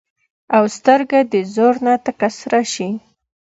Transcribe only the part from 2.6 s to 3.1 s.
شي